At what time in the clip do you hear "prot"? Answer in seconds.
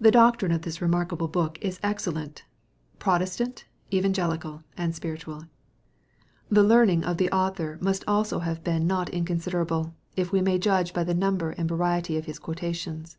3.00-3.20